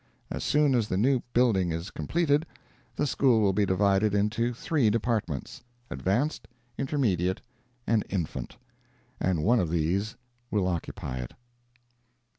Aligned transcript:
As 0.31 0.43
soon 0.43 0.73
as 0.73 0.87
the 0.87 0.97
new 0.97 1.21
building 1.31 1.71
is 1.71 1.91
completed, 1.91 2.47
the 2.95 3.05
school 3.05 3.39
will 3.39 3.53
be 3.53 3.67
divided 3.67 4.15
into 4.15 4.51
three 4.51 4.89
departments—advanced, 4.89 6.47
intermediate 6.75 7.43
and 7.85 8.03
infant—and 8.09 9.43
one 9.43 9.59
of 9.59 9.69
these 9.69 10.15
will 10.49 10.67
occupy 10.67 11.17
it. 11.19 11.33